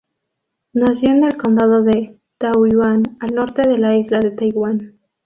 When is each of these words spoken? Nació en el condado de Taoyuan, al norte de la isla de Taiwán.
Nació 0.73 1.11
en 1.11 1.25
el 1.25 1.37
condado 1.37 1.83
de 1.83 2.17
Taoyuan, 2.39 3.03
al 3.19 3.35
norte 3.35 3.61
de 3.69 3.77
la 3.77 3.95
isla 3.95 4.19
de 4.19 4.31
Taiwán. 4.31 4.97